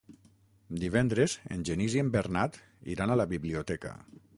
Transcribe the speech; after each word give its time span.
Divendres 0.83 1.35
en 1.57 1.67
Genís 1.71 1.99
i 1.99 2.03
en 2.07 2.11
Bernat 2.17 2.61
iran 2.97 3.15
a 3.17 3.23
la 3.23 3.33
biblioteca. 3.37 3.99